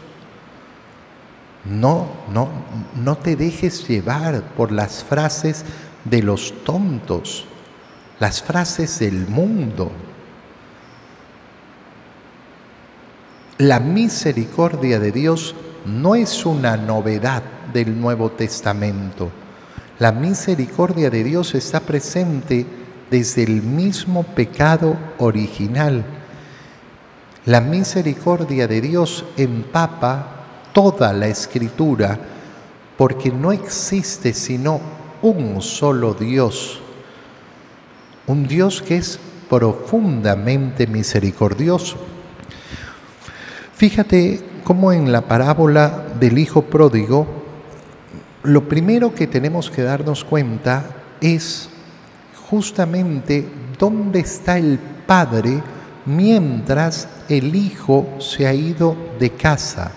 No, 1.64 2.08
no, 2.32 2.48
no 2.94 3.16
te 3.16 3.34
dejes 3.34 3.88
llevar 3.88 4.42
por 4.56 4.70
las 4.70 5.02
frases 5.02 5.64
de 6.04 6.22
los 6.22 6.54
tontos, 6.62 7.46
las 8.20 8.44
frases 8.44 9.00
del 9.00 9.26
mundo. 9.26 9.90
La 13.58 13.80
misericordia 13.80 15.00
de 15.00 15.10
Dios 15.10 15.56
no 15.86 16.14
es 16.14 16.44
una 16.44 16.76
novedad 16.76 17.42
del 17.72 17.98
Nuevo 17.98 18.30
Testamento. 18.30 19.30
La 19.98 20.12
misericordia 20.12 21.08
de 21.08 21.24
Dios 21.24 21.54
está 21.54 21.80
presente 21.80 22.66
desde 23.10 23.44
el 23.44 23.62
mismo 23.62 24.24
pecado 24.24 24.96
original. 25.18 26.04
La 27.46 27.60
misericordia 27.60 28.66
de 28.66 28.80
Dios 28.80 29.24
empapa 29.36 30.44
toda 30.72 31.12
la 31.12 31.28
escritura, 31.28 32.18
porque 32.98 33.30
no 33.30 33.52
existe 33.52 34.34
sino 34.34 34.80
un 35.22 35.62
solo 35.62 36.14
Dios, 36.14 36.80
un 38.26 38.46
Dios 38.48 38.82
que 38.82 38.96
es 38.96 39.18
profundamente 39.48 40.86
misericordioso. 40.86 41.96
Fíjate 43.74 44.55
cómo 44.66 44.92
en 44.92 45.12
la 45.12 45.20
parábola 45.20 46.06
del 46.18 46.38
Hijo 46.38 46.62
Pródigo, 46.62 47.24
lo 48.42 48.68
primero 48.68 49.14
que 49.14 49.28
tenemos 49.28 49.70
que 49.70 49.82
darnos 49.82 50.24
cuenta 50.24 50.84
es 51.20 51.68
justamente 52.50 53.46
dónde 53.78 54.18
está 54.18 54.58
el 54.58 54.80
Padre 55.06 55.62
mientras 56.04 57.08
el 57.28 57.54
Hijo 57.54 58.16
se 58.18 58.48
ha 58.48 58.52
ido 58.52 58.96
de 59.20 59.30
casa. 59.30 59.92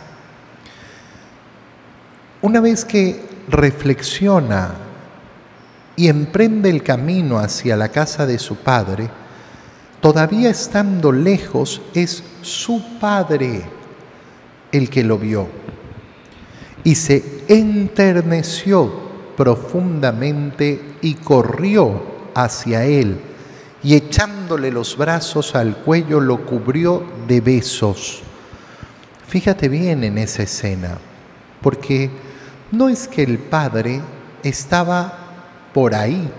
Una 2.44 2.62
vez 2.62 2.86
que 2.86 3.26
reflexiona 3.48 4.76
y 5.96 6.10
emprende 6.10 6.70
el 6.70 6.84
camino 6.84 7.40
hacia 7.40 7.76
la 7.76 7.90
casa 7.90 8.28
de 8.28 8.38
su 8.38 8.58
padre, 8.58 9.10
todavía 10.00 10.52
estando 10.52 11.12
lejos, 11.12 11.82
es 11.96 12.24
su 12.44 13.00
padre 13.00 13.79
el 14.72 14.90
que 14.90 15.04
lo 15.04 15.18
vio 15.18 15.48
y 16.84 16.96
se 16.96 17.44
enterneció 17.48 18.92
profundamente 19.36 20.82
y 21.02 21.16
corrió 21.16 22.02
hacia 22.36 22.86
él 22.86 23.20
y 23.84 23.96
echándole 23.96 24.72
los 24.72 24.98
brazos 24.98 25.56
al 25.56 25.78
cuello 25.78 26.20
lo 26.20 26.46
cubrió 26.46 27.04
de 27.28 27.42
besos. 27.42 28.22
Fíjate 29.28 29.70
bien 29.70 30.04
en 30.04 30.18
esa 30.18 30.44
escena, 30.44 30.98
porque 31.62 32.10
no 32.72 32.90
es 32.90 33.08
que 33.08 33.24
el 33.24 33.38
Padre 33.38 34.02
estaba 34.44 35.14
por 35.74 35.96
ahí. 35.96 36.30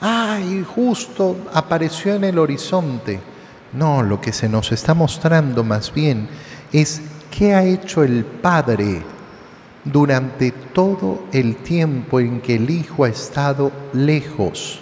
Ay, 0.00 0.64
justo 0.74 1.36
apareció 1.52 2.14
en 2.14 2.24
el 2.24 2.38
horizonte. 2.38 3.20
No, 3.72 4.02
lo 4.02 4.20
que 4.20 4.32
se 4.32 4.48
nos 4.48 4.70
está 4.72 4.92
mostrando 4.92 5.64
más 5.64 5.92
bien 5.94 6.28
es 6.72 7.00
qué 7.36 7.52
ha 7.52 7.64
hecho 7.64 8.04
el 8.04 8.24
Padre 8.24 9.02
durante 9.84 10.52
todo 10.52 11.24
el 11.32 11.56
tiempo 11.56 12.20
en 12.20 12.40
que 12.40 12.54
el 12.54 12.70
Hijo 12.70 13.04
ha 13.04 13.08
estado 13.08 13.72
lejos. 13.92 14.80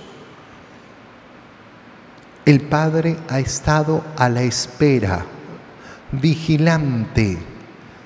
El 2.45 2.61
Padre 2.61 3.17
ha 3.29 3.41
estado 3.41 4.05
a 4.17 4.29
la 4.29 4.43
espera, 4.43 5.25
vigilante, 6.13 7.39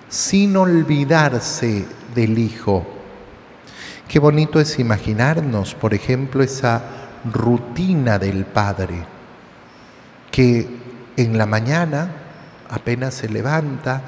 sin 0.08 0.56
olvidarse 0.56 1.84
del 2.14 2.38
Hijo. 2.38 2.86
Qué 4.06 4.20
bonito 4.20 4.60
es 4.60 4.78
imaginarnos, 4.78 5.74
por 5.74 5.92
ejemplo, 5.92 6.44
esa 6.44 6.82
rutina 7.24 8.20
del 8.20 8.44
Padre, 8.44 9.04
que 10.30 10.68
en 11.16 11.36
la 11.36 11.46
mañana 11.46 12.12
apenas 12.70 13.14
se 13.14 13.28
levanta, 13.28 14.02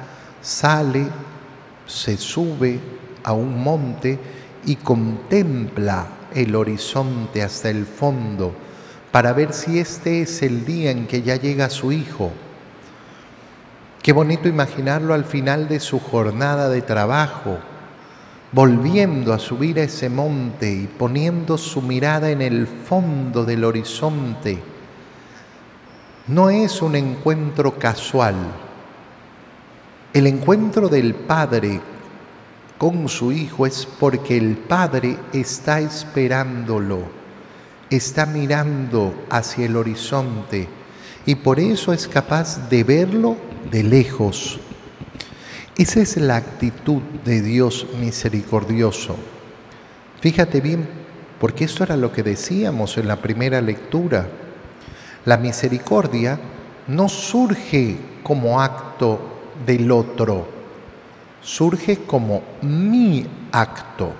sale, 0.48 1.06
se 1.86 2.16
sube 2.16 2.80
a 3.22 3.34
un 3.34 3.62
monte 3.62 4.18
y 4.64 4.76
contempla 4.76 6.06
el 6.34 6.56
horizonte 6.56 7.42
hasta 7.42 7.68
el 7.68 7.84
fondo 7.84 8.54
para 9.12 9.34
ver 9.34 9.52
si 9.52 9.78
este 9.78 10.22
es 10.22 10.42
el 10.42 10.64
día 10.64 10.90
en 10.90 11.06
que 11.06 11.20
ya 11.20 11.36
llega 11.36 11.68
su 11.68 11.92
hijo. 11.92 12.30
Qué 14.02 14.12
bonito 14.12 14.48
imaginarlo 14.48 15.12
al 15.12 15.26
final 15.26 15.68
de 15.68 15.80
su 15.80 16.00
jornada 16.00 16.70
de 16.70 16.80
trabajo, 16.80 17.58
volviendo 18.50 19.34
a 19.34 19.38
subir 19.38 19.78
a 19.78 19.82
ese 19.82 20.08
monte 20.08 20.72
y 20.72 20.86
poniendo 20.86 21.58
su 21.58 21.82
mirada 21.82 22.30
en 22.30 22.40
el 22.40 22.66
fondo 22.66 23.44
del 23.44 23.64
horizonte, 23.64 24.58
no 26.26 26.48
es 26.48 26.80
un 26.80 26.96
encuentro 26.96 27.78
casual. 27.78 28.67
El 30.14 30.26
encuentro 30.26 30.88
del 30.88 31.14
Padre 31.14 31.80
con 32.78 33.10
su 33.10 33.30
Hijo 33.30 33.66
es 33.66 33.86
porque 33.86 34.38
el 34.38 34.56
Padre 34.56 35.18
está 35.34 35.80
esperándolo, 35.80 37.00
está 37.90 38.24
mirando 38.24 39.26
hacia 39.28 39.66
el 39.66 39.76
horizonte 39.76 40.66
y 41.26 41.34
por 41.34 41.60
eso 41.60 41.92
es 41.92 42.08
capaz 42.08 42.70
de 42.70 42.84
verlo 42.84 43.36
de 43.70 43.82
lejos 43.82 44.58
Esa 45.76 46.00
es 46.00 46.16
la 46.16 46.36
actitud 46.36 47.02
de 47.24 47.42
Dios 47.42 47.86
misericordioso. 48.00 49.14
Fíjate 50.22 50.62
bien, 50.62 50.88
porque 51.38 51.64
esto 51.64 51.84
era 51.84 51.98
lo 51.98 52.12
que 52.12 52.22
decíamos 52.22 52.96
en 52.96 53.08
la 53.08 53.16
primera 53.16 53.60
lectura. 53.60 54.26
La 55.26 55.36
misericordia 55.36 56.40
no 56.86 57.10
surge 57.10 57.98
como 58.22 58.60
acto 58.60 59.37
del 59.66 59.90
otro, 59.90 60.46
surge 61.42 61.98
como 61.98 62.42
mi 62.62 63.26
acto. 63.52 64.12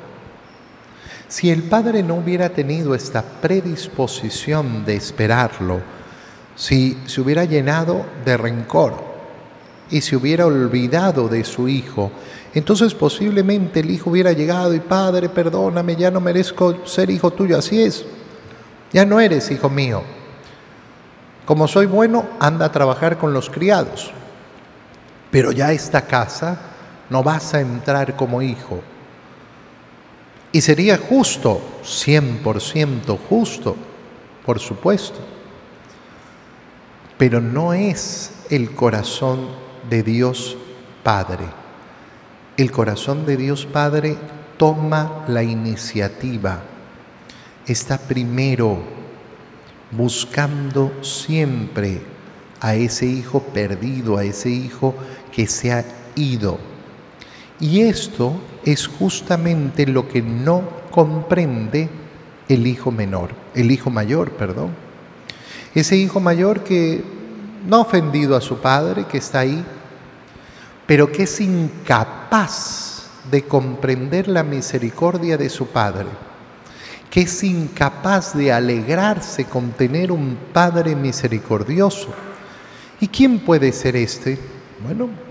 Si 1.29 1.51
el 1.51 1.63
Padre 1.65 2.03
no 2.03 2.15
hubiera 2.15 2.49
tenido 2.49 2.95
esta 2.95 3.23
predisposición 3.23 4.85
de 4.85 4.97
esperarlo, 4.97 5.81
si 6.57 6.99
se 7.07 7.21
hubiera 7.21 7.45
llenado 7.45 8.05
de 8.25 8.37
rencor, 8.37 9.09
y 9.91 10.01
se 10.01 10.17
hubiera 10.17 10.47
olvidado 10.47 11.29
de 11.29 11.45
su 11.45 11.69
hijo, 11.69 12.11
entonces 12.55 12.95
posiblemente 12.95 13.81
el 13.81 13.91
hijo 13.91 14.11
hubiera 14.11 14.33
llegado 14.33 14.75
y 14.75 14.81
Padre, 14.81 15.29
perdóname, 15.29 15.97
ya 15.97 16.11
no 16.11 16.21
merezco 16.21 16.87
ser 16.87 17.11
hijo 17.11 17.31
tuyo, 17.31 17.59
así 17.59 17.83
es, 17.83 18.05
ya 18.93 19.05
no 19.05 19.21
eres 19.21 19.51
hijo 19.51 19.71
mío. 19.71 20.03
Como 21.47 21.67
soy 21.67 21.87
bueno, 21.87 22.27
anda 22.41 22.67
a 22.67 22.73
trabajar 22.73 23.17
con 23.17 23.33
los 23.33 23.49
criados, 23.49 24.13
pero 25.31 25.53
ya 25.53 25.73
esta 25.73 26.07
casa 26.07 26.59
no 27.11 27.23
vas 27.23 27.55
a 27.55 27.61
entrar 27.61 28.17
como 28.17 28.43
hijo. 28.43 28.81
Y 30.53 30.61
sería 30.61 30.97
justo, 30.97 31.61
100% 31.83 33.19
justo, 33.29 33.77
por 34.45 34.59
supuesto, 34.59 35.19
pero 37.19 37.41
no 37.41 37.75
es 37.75 38.33
el 38.49 38.75
corazón 38.75 39.49
de 39.91 40.03
Dios 40.03 40.57
Padre. 41.03 41.45
El 42.57 42.71
corazón 42.71 43.27
de 43.27 43.37
Dios 43.37 43.67
Padre 43.67 44.17
toma 44.57 45.25
la 45.29 45.43
iniciativa, 45.43 46.63
está 47.67 47.99
primero 47.99 48.79
buscando 49.91 50.93
siempre 51.03 52.01
a 52.61 52.75
ese 52.75 53.07
hijo 53.07 53.41
perdido, 53.41 54.17
a 54.17 54.25
ese 54.25 54.51
hijo 54.51 54.95
que 55.39 55.47
se 55.47 55.71
ha 55.71 55.85
ido. 56.17 56.59
Y 57.61 57.83
esto 57.83 58.33
es 58.65 58.89
justamente 58.89 59.87
lo 59.87 60.09
que 60.09 60.21
no 60.21 60.65
comprende 60.91 61.89
el 62.49 62.67
hijo 62.67 62.91
menor, 62.91 63.31
el 63.55 63.71
hijo 63.71 63.89
mayor, 63.89 64.33
perdón. 64.33 64.71
Ese 65.77 65.95
hijo 65.95 66.19
mayor 66.19 66.65
que 66.65 67.05
no 67.69 67.77
ha 67.77 67.81
ofendido 67.83 68.35
a 68.35 68.41
su 68.41 68.57
padre, 68.57 69.05
que 69.05 69.19
está 69.19 69.39
ahí, 69.39 69.65
pero 70.89 71.13
que 71.13 71.23
es 71.23 71.41
incapaz 71.41 73.09
de 73.31 73.45
comprender 73.45 74.27
la 74.27 74.43
misericordia 74.43 75.39
de 75.39 75.51
su 75.51 75.69
Padre, 75.69 76.09
que 77.09 77.21
es 77.21 77.45
incapaz 77.45 78.37
de 78.37 78.53
alegrarse 78.53 79.45
con 79.45 79.71
tener 79.71 80.11
un 80.11 80.37
Padre 80.53 80.97
misericordioso. 80.97 82.09
¿Y 82.99 83.07
quién 83.07 83.39
puede 83.39 83.71
ser 83.71 83.95
este? 83.95 84.37
Bueno, 84.83 85.28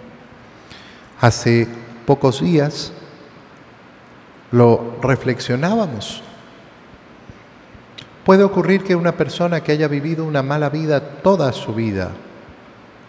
hace 1.19 1.67
pocos 2.05 2.41
días 2.41 2.91
lo 4.51 4.97
reflexionábamos. 5.01 6.23
Puede 8.23 8.43
ocurrir 8.43 8.83
que 8.83 8.95
una 8.95 9.13
persona 9.13 9.61
que 9.61 9.71
haya 9.71 9.87
vivido 9.87 10.25
una 10.25 10.43
mala 10.43 10.69
vida 10.69 10.99
toda 11.21 11.51
su 11.53 11.73
vida, 11.73 12.11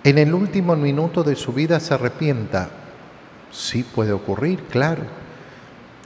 en 0.05 0.19
el 0.19 0.33
último 0.33 0.77
minuto 0.77 1.25
de 1.25 1.37
su 1.37 1.53
vida 1.53 1.81
se 1.81 1.95
arrepienta. 1.95 2.71
Sí 3.51 3.83
puede 3.83 4.13
ocurrir, 4.13 4.63
claro. 4.65 5.03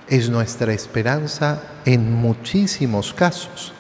Es 0.08 0.30
nuestra 0.30 0.72
esperanza 0.72 1.62
en 1.84 2.12
muchísimos 2.12 3.12
casos. 3.12 3.72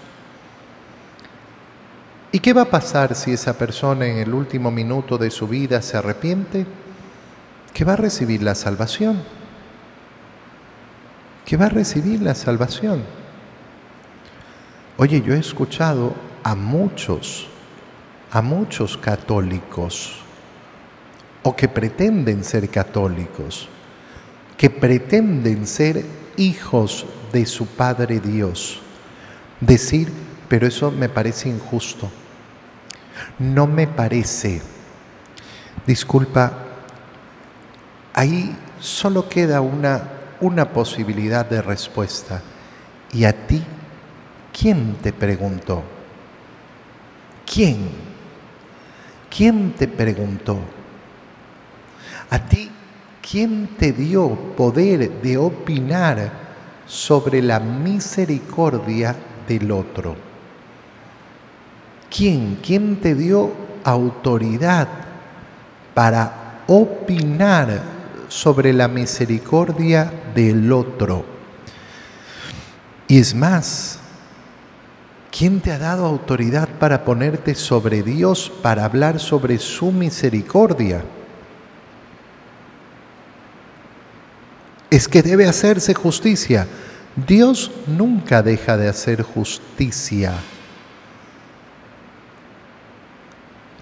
¿Y 2.30 2.40
qué 2.40 2.52
va 2.52 2.62
a 2.62 2.70
pasar 2.70 3.14
si 3.14 3.32
esa 3.32 3.56
persona 3.58 4.06
en 4.06 4.18
el 4.18 4.32
último 4.32 4.70
minuto 4.70 5.18
de 5.18 5.30
su 5.30 5.48
vida 5.48 5.82
se 5.82 5.96
arrepiente? 5.96 6.66
Que 7.72 7.84
va 7.84 7.94
a 7.94 7.96
recibir 7.96 8.42
la 8.42 8.54
salvación. 8.54 9.22
Que 11.44 11.56
va 11.56 11.66
a 11.66 11.70
recibir 11.70 12.20
la 12.22 12.34
salvación. 12.34 13.02
Oye, 14.98 15.22
yo 15.22 15.34
he 15.34 15.38
escuchado 15.38 16.14
a 16.42 16.54
muchos 16.54 17.48
a 18.32 18.40
muchos 18.40 18.96
católicos 18.96 20.14
o 21.42 21.54
que 21.54 21.68
pretenden 21.68 22.42
ser 22.44 22.68
católicos, 22.70 23.68
que 24.56 24.70
pretenden 24.70 25.66
ser 25.66 26.02
hijos 26.36 27.04
de 27.30 27.44
su 27.44 27.66
Padre 27.66 28.20
Dios. 28.20 28.80
Decir, 29.60 30.08
pero 30.48 30.66
eso 30.66 30.90
me 30.90 31.10
parece 31.10 31.50
injusto. 31.50 32.10
No 33.38 33.66
me 33.66 33.86
parece. 33.86 34.62
Disculpa, 35.86 36.52
ahí 38.14 38.54
solo 38.80 39.28
queda 39.28 39.60
una, 39.60 40.02
una 40.40 40.68
posibilidad 40.68 41.46
de 41.48 41.62
respuesta. 41.62 42.42
¿Y 43.12 43.24
a 43.24 43.46
ti 43.46 43.62
quién 44.58 44.96
te 45.02 45.12
preguntó? 45.12 45.82
¿Quién? 47.46 47.90
¿Quién 49.34 49.72
te 49.72 49.88
preguntó? 49.88 50.58
A 52.30 52.38
ti, 52.38 52.70
¿quién 53.20 53.68
te 53.78 53.92
dio 53.92 54.28
poder 54.56 55.20
de 55.22 55.36
opinar 55.36 56.32
sobre 56.86 57.42
la 57.42 57.60
misericordia 57.60 59.14
del 59.46 59.70
otro? 59.70 60.16
¿Quién? 62.14 62.58
¿Quién 62.62 62.96
te 62.96 63.14
dio 63.14 63.52
autoridad 63.84 64.88
para 65.94 66.64
opinar 66.66 67.91
sobre 68.32 68.72
la 68.72 68.88
misericordia 68.88 70.12
del 70.34 70.72
otro? 70.72 71.24
Y 73.06 73.18
es 73.18 73.34
más, 73.34 73.98
¿Quién 75.36 75.62
te 75.62 75.72
ha 75.72 75.78
dado 75.78 76.04
autoridad 76.04 76.68
para 76.78 77.06
ponerte 77.06 77.54
sobre 77.54 78.02
Dios, 78.02 78.52
para 78.62 78.84
hablar 78.84 79.18
sobre 79.18 79.58
su 79.58 79.90
misericordia? 79.90 81.02
Es 84.90 85.08
que 85.08 85.22
debe 85.22 85.48
hacerse 85.48 85.94
justicia. 85.94 86.68
Dios 87.26 87.70
nunca 87.86 88.42
deja 88.42 88.76
de 88.76 88.90
hacer 88.90 89.22
justicia. 89.22 90.34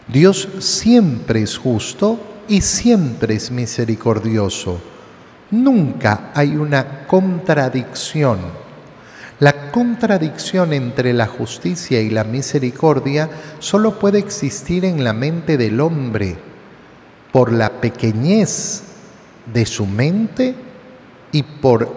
Dios 0.07 0.49
siempre 0.61 1.43
es 1.43 1.59
justo 1.59 2.30
y 2.51 2.61
siempre 2.61 3.37
es 3.37 3.51
misericordioso. 3.51 4.79
Nunca 5.51 6.31
hay 6.35 6.57
una 6.57 7.07
contradicción 7.07 8.39
la 9.41 9.71
contradicción 9.71 10.75
entre 10.75 11.15
la 11.15 11.27
justicia 11.27 12.03
y 12.03 12.11
la 12.11 12.25
misericordia 12.25 13.31
solo 13.59 13.99
puede 13.99 14.19
existir 14.19 14.85
en 14.85 15.03
la 15.03 15.15
mente 15.15 15.57
del 15.57 15.81
hombre 15.81 16.37
por 17.33 17.51
la 17.51 17.81
pequeñez 17.81 18.83
de 19.51 19.65
su 19.65 19.87
mente 19.87 20.55
y 21.33 21.43
por 21.43 21.91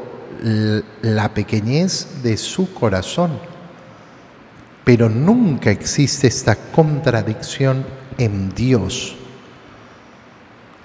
la 1.02 1.34
pequeñez 1.34 2.24
de 2.24 2.38
su 2.38 2.74
corazón. 2.74 3.32
Pero 4.86 5.10
nunca 5.10 5.70
existe 5.70 6.28
esta 6.28 6.56
contradicción 6.56 7.86
en 8.18 8.56
Dios. 8.56 9.18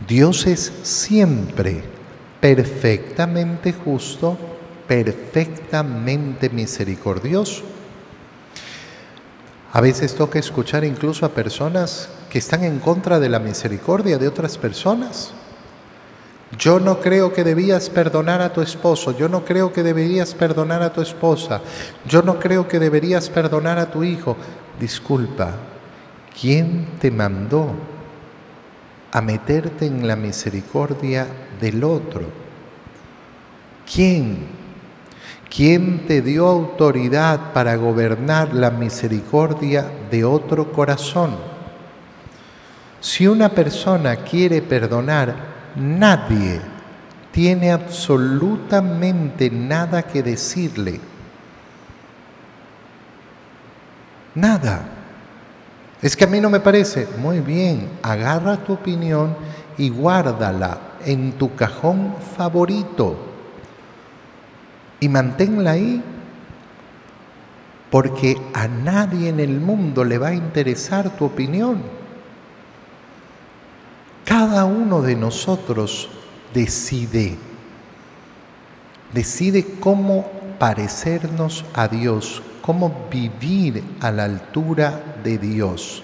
Dios 0.07 0.47
es 0.47 0.73
siempre 0.83 1.83
perfectamente 2.41 3.73
justo 3.73 4.39
perfectamente 4.89 6.49
misericordioso. 6.49 7.63
A 9.73 9.81
veces 9.81 10.15
toca 10.15 10.39
escuchar 10.39 10.85
incluso 10.85 11.27
a 11.27 11.29
personas 11.29 12.09
que 12.31 12.39
están 12.39 12.65
en 12.65 12.79
contra 12.79 13.21
de 13.21 13.29
la 13.29 13.39
misericordia 13.39 14.17
de 14.17 14.27
otras 14.27 14.57
personas. 14.57 15.33
Yo 16.59 16.81
no 16.81 17.01
creo 17.01 17.35
que 17.35 17.45
debías 17.45 17.91
perdonar 17.91 18.41
a 18.41 18.55
tu 18.55 18.63
esposo, 18.63 19.17
yo 19.17 19.29
no 19.29 19.45
creo 19.45 19.71
que 19.71 19.83
deberías 19.83 20.35
perdonar 20.35 20.83
a 20.83 20.95
tu 20.95 21.03
esposa, 21.03 21.61
yo 22.07 22.23
no 22.23 22.39
creo 22.39 22.67
que 22.67 22.79
deberías 22.79 23.29
perdonar 23.29 23.79
a 23.79 23.91
tu 23.91 24.03
hijo. 24.03 24.35
Disculpa, 24.81 25.53
¿quién 26.41 26.87
te 26.99 27.11
mandó 27.11 27.73
a 29.13 29.21
meterte 29.21 29.87
en 29.87 30.07
la 30.07 30.17
misericordia 30.17 31.27
del 31.61 31.83
otro? 31.85 32.23
¿Quién 33.93 34.59
¿Quién 35.51 36.07
te 36.07 36.21
dio 36.21 36.47
autoridad 36.47 37.53
para 37.53 37.75
gobernar 37.77 38.53
la 38.53 38.71
misericordia 38.71 39.91
de 40.11 40.25
otro 40.25 40.73
corazón? 40.73 41.37
Si 43.01 43.27
una 43.27 43.49
persona 43.49 44.17
quiere 44.17 44.61
perdonar, 44.61 45.35
nadie 45.77 46.61
tiene 47.33 47.73
absolutamente 47.73 49.51
nada 49.51 50.03
que 50.03 50.23
decirle. 50.23 51.01
Nada. 54.35 54.98
Es 56.01 56.17
que 56.17 56.25
a 56.25 56.29
mí 56.29 56.41
no 56.41 56.51
me 56.51 56.61
parece. 56.61 57.09
Muy 57.19 57.41
bien, 57.41 57.89
agarra 58.03 58.57
tu 58.59 58.75
opinión 58.75 59.37
y 59.77 59.91
guárdala 59.91 60.79
en 61.05 61.33
tu 61.33 61.55
cajón 61.55 62.15
favorito 62.37 63.17
y 65.01 65.09
manténla 65.09 65.73
ahí 65.73 66.03
porque 67.91 68.37
a 68.53 68.69
nadie 68.69 69.29
en 69.29 69.41
el 69.41 69.61
mundo 69.61 70.05
le 70.05 70.19
va 70.19 70.29
a 70.29 70.35
interesar 70.35 71.17
tu 71.17 71.25
opinión. 71.25 71.83
Cada 74.25 74.67
uno 74.67 75.01
de 75.01 75.17
nosotros 75.17 76.11
decide, 76.53 77.39
decide 79.15 79.65
cómo 79.81 80.31
parecernos 80.59 81.65
a 81.73 81.89
Dios, 81.89 82.43
cómo 82.69 83.09
vivir 83.11 83.83
a 83.99 84.13
la 84.13 84.25
altura 84.25 85.17
de 85.25 85.39
Dios, 85.39 86.03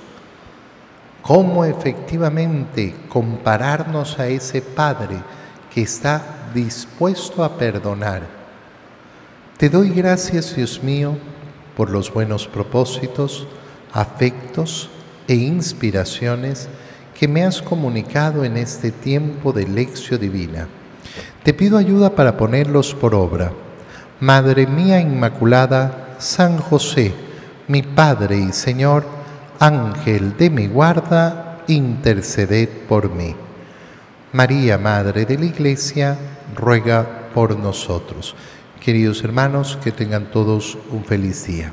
cómo 1.20 1.62
efectivamente 1.66 2.94
compararnos 3.11 4.18
a 4.18 4.29
ese 4.29 4.62
Padre 4.62 5.18
que 5.70 5.83
está 5.83 6.22
dispuesto 6.55 7.44
a 7.44 7.59
perdonar. 7.59 8.22
Te 9.59 9.68
doy 9.68 9.90
gracias, 9.90 10.57
Dios 10.57 10.83
mío, 10.83 11.18
por 11.77 11.90
los 11.90 12.11
buenos 12.11 12.48
propósitos, 12.48 13.46
afectos 13.92 14.88
e 15.29 15.35
inspiraciones 15.35 16.70
que 17.12 17.29
me 17.29 17.44
has 17.44 17.61
comunicado 17.61 18.42
en 18.42 18.57
este 18.57 18.90
tiempo 18.90 19.53
de 19.53 19.68
lección 19.68 20.18
divina. 20.18 20.66
Te 21.42 21.53
pido 21.53 21.77
ayuda 21.77 22.14
para 22.14 22.38
ponerlos 22.38 22.94
por 22.94 23.14
obra. 23.14 23.53
Madre 24.18 24.66
mía 24.66 24.98
Inmaculada, 24.98 26.03
San 26.18 26.59
José, 26.59 27.12
mi 27.68 27.83
Padre 27.83 28.38
y 28.38 28.53
Señor, 28.53 29.05
Ángel 29.59 30.37
de 30.37 30.50
mi 30.50 30.66
guarda, 30.66 31.62
interceded 31.66 32.68
por 32.88 33.11
mí. 33.11 33.35
María, 34.33 34.79
Madre 34.79 35.24
de 35.24 35.38
la 35.38 35.44
Iglesia, 35.44 36.18
ruega 36.55 37.31
por 37.35 37.59
nosotros. 37.59 38.35
Queridos 38.81 39.22
hermanos, 39.24 39.79
que 39.83 39.92
tengan 39.92 40.31
todos 40.31 40.77
un 40.90 41.05
feliz 41.05 41.46
día. 41.46 41.72